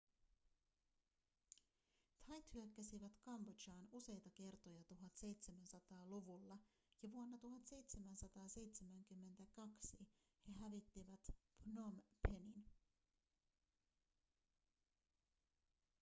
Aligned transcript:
thait 2.25 2.45
hyökkäsivät 2.53 3.17
kambodžaan 3.25 3.87
useita 3.91 4.29
kertoja 4.29 4.81
1700-luvulla 4.81 6.57
ja 7.01 7.11
vuonna 7.11 7.37
1772 7.37 9.97
he 10.47 10.53
hävittivät 10.53 11.27
phnom 11.63 12.01
phenin 12.27 12.65